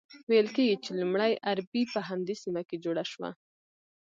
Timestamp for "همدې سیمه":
2.07-2.61